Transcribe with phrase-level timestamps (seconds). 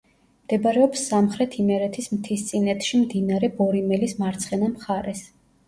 [0.45, 5.27] მდებარეობს სამხრეთ იმერთის მთისწინეთში მდინარე ბორიმელის მარცხენა მხარეს.